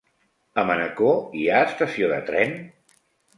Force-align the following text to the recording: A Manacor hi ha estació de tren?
A 0.61 0.61
Manacor 0.69 1.19
hi 1.41 1.45
ha 1.51 1.61
estació 1.67 2.09
de 2.15 2.19
tren? 2.31 2.57